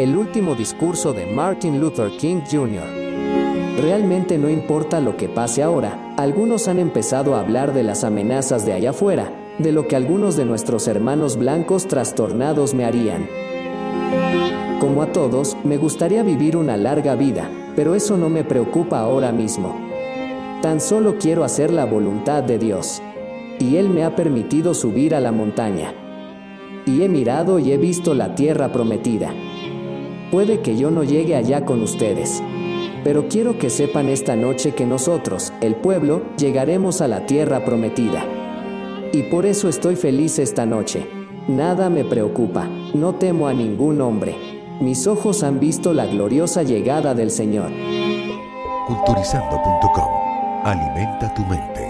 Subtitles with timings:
[0.00, 2.86] el último discurso de Martin Luther King Jr.
[3.82, 8.64] Realmente no importa lo que pase ahora, algunos han empezado a hablar de las amenazas
[8.64, 13.28] de allá afuera, de lo que algunos de nuestros hermanos blancos trastornados me harían.
[14.80, 19.32] Como a todos, me gustaría vivir una larga vida, pero eso no me preocupa ahora
[19.32, 19.78] mismo.
[20.62, 23.02] Tan solo quiero hacer la voluntad de Dios.
[23.58, 25.92] Y Él me ha permitido subir a la montaña.
[26.86, 29.34] Y he mirado y he visto la tierra prometida.
[30.30, 32.42] Puede que yo no llegue allá con ustedes.
[33.02, 38.24] Pero quiero que sepan esta noche que nosotros, el pueblo, llegaremos a la tierra prometida.
[39.12, 41.06] Y por eso estoy feliz esta noche.
[41.48, 44.36] Nada me preocupa, no temo a ningún hombre.
[44.80, 47.70] Mis ojos han visto la gloriosa llegada del Señor.
[48.86, 50.08] Culturizando.com.
[50.64, 51.89] Alimenta tu mente.